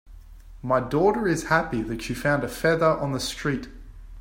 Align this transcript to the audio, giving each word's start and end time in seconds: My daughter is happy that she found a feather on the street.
My 0.63 0.79
daughter 0.79 1.27
is 1.27 1.43
happy 1.43 1.83
that 1.83 2.01
she 2.01 2.15
found 2.15 2.43
a 2.43 2.47
feather 2.47 2.87
on 2.97 3.11
the 3.11 3.19
street. 3.19 3.67